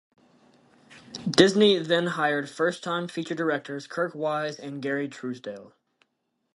[1.29, 5.73] Disney then hired first-time feature directors Kirk Wise and Gary Trousdale.